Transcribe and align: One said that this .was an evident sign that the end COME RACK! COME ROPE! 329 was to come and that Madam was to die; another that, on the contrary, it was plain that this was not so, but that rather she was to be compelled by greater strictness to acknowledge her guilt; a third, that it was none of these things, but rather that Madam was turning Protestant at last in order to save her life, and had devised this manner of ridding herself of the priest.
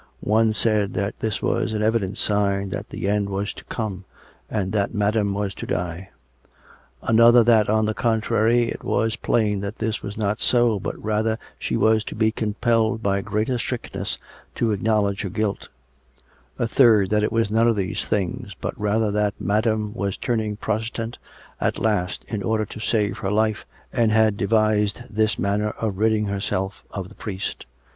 One 0.25 0.51
said 0.53 0.95
that 0.95 1.19
this 1.19 1.43
.was 1.43 1.73
an 1.73 1.83
evident 1.83 2.17
sign 2.17 2.69
that 2.71 2.89
the 2.89 3.07
end 3.07 3.27
COME 3.27 3.35
RACK! 3.37 3.63
COME 3.69 4.05
ROPE! 4.49 4.49
329 4.49 4.71
was 4.71 4.73
to 4.73 4.73
come 4.73 4.73
and 4.89 4.93
that 4.95 4.97
Madam 4.99 5.33
was 5.35 5.53
to 5.53 5.67
die; 5.67 6.09
another 7.03 7.43
that, 7.43 7.69
on 7.69 7.85
the 7.85 7.93
contrary, 7.93 8.63
it 8.63 8.83
was 8.83 9.15
plain 9.15 9.59
that 9.59 9.75
this 9.75 10.01
was 10.01 10.17
not 10.17 10.39
so, 10.39 10.79
but 10.79 10.95
that 10.95 11.03
rather 11.03 11.37
she 11.59 11.77
was 11.77 12.03
to 12.05 12.15
be 12.15 12.31
compelled 12.31 13.03
by 13.03 13.21
greater 13.21 13.59
strictness 13.59 14.17
to 14.55 14.71
acknowledge 14.71 15.21
her 15.21 15.29
guilt; 15.29 15.69
a 16.57 16.67
third, 16.67 17.11
that 17.11 17.21
it 17.21 17.31
was 17.31 17.51
none 17.51 17.67
of 17.67 17.75
these 17.75 18.07
things, 18.07 18.53
but 18.59 18.73
rather 18.81 19.11
that 19.11 19.35
Madam 19.39 19.93
was 19.93 20.17
turning 20.17 20.55
Protestant 20.57 21.19
at 21.59 21.77
last 21.77 22.25
in 22.27 22.41
order 22.41 22.65
to 22.65 22.79
save 22.79 23.19
her 23.19 23.29
life, 23.29 23.67
and 23.93 24.11
had 24.11 24.35
devised 24.35 25.03
this 25.11 25.37
manner 25.37 25.69
of 25.77 25.99
ridding 25.99 26.25
herself 26.25 26.81
of 26.89 27.07
the 27.07 27.13
priest. 27.13 27.67